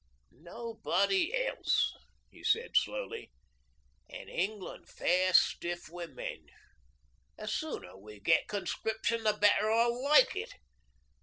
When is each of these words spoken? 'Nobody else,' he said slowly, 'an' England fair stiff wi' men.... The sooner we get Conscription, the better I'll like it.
'Nobody 0.31 1.31
else,' 1.45 1.93
he 2.31 2.43
said 2.43 2.71
slowly, 2.75 3.29
'an' 4.09 4.29
England 4.29 4.89
fair 4.89 5.31
stiff 5.31 5.89
wi' 5.89 6.07
men.... 6.07 6.47
The 7.37 7.47
sooner 7.47 7.95
we 7.95 8.19
get 8.19 8.47
Conscription, 8.47 9.23
the 9.23 9.33
better 9.33 9.69
I'll 9.69 10.03
like 10.03 10.35
it. 10.35 10.55